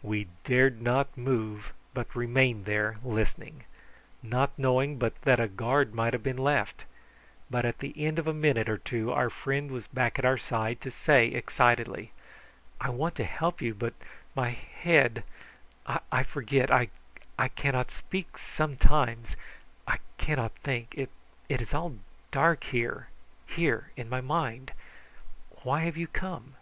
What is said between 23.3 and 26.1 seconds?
here in my mind. Why have you